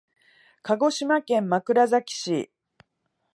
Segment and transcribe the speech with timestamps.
[0.63, 2.51] 鹿児島県枕崎市